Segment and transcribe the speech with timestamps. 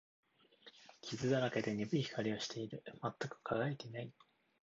[1.03, 2.83] 傷だらけで、鈍い色をしている。
[3.03, 4.11] 全く輝いていない。